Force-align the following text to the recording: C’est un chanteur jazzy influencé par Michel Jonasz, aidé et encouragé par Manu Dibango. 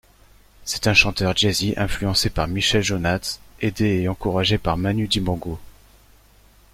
C’est 0.65 0.87
un 0.87 0.95
chanteur 0.95 1.37
jazzy 1.37 1.75
influencé 1.77 2.31
par 2.31 2.47
Michel 2.47 2.81
Jonasz, 2.81 3.39
aidé 3.59 4.01
et 4.01 4.09
encouragé 4.09 4.57
par 4.57 4.75
Manu 4.75 5.07
Dibango. 5.07 5.59